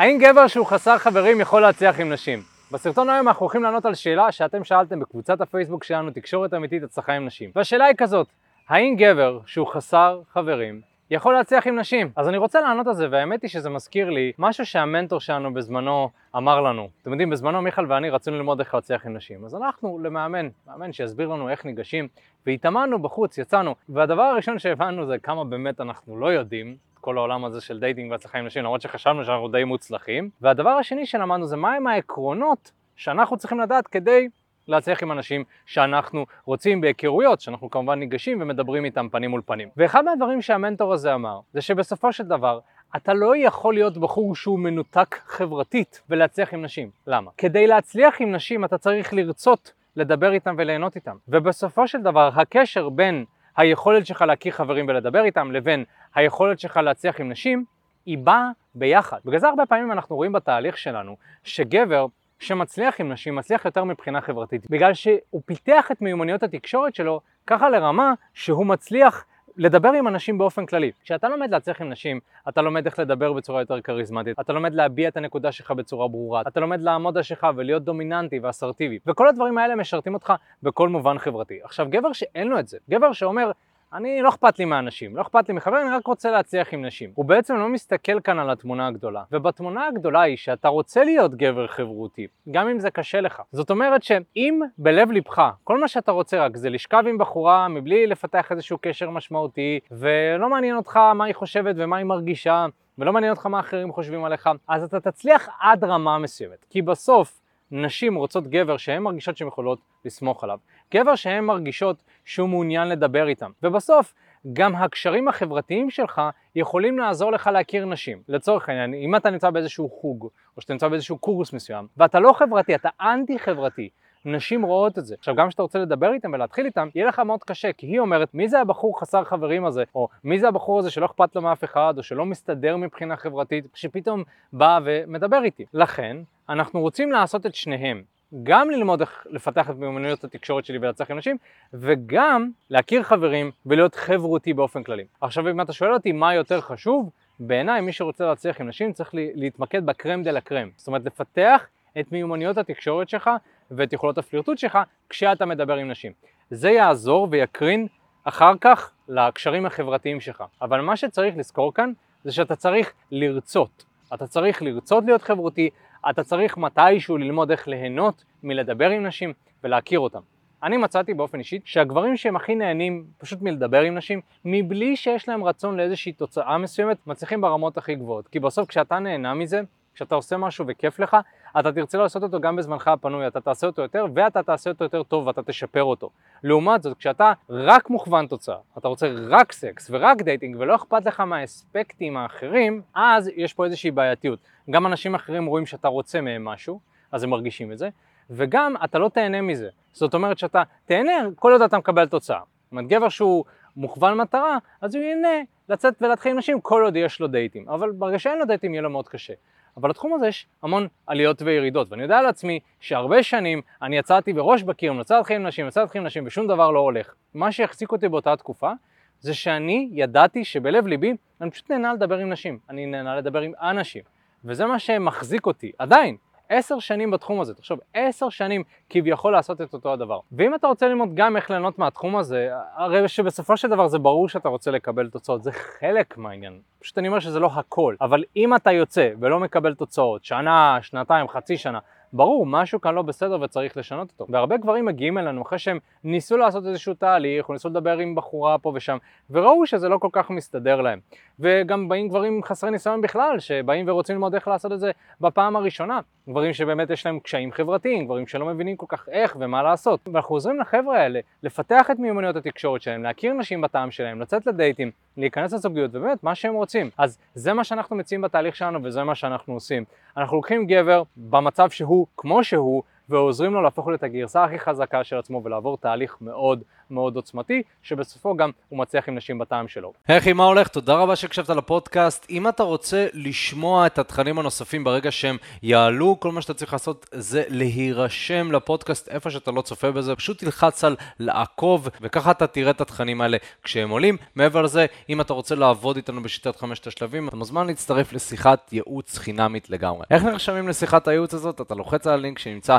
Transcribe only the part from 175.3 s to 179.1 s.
רצון לאיזושהי תוצאה מסוימת, מצליחים ברמות הכי גבוהות. כי בסוף כשאתה